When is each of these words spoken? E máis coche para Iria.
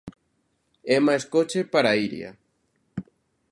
E 0.93 0.97
máis 1.05 1.23
coche 1.33 1.59
para 1.73 1.97
Iria. 2.05 2.31